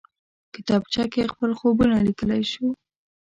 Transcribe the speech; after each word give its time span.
کتابچه 0.53 1.03
کې 1.13 1.31
خپل 1.33 1.51
خوبونه 1.59 1.95
لیکلی 2.07 2.43
شو 2.51 2.67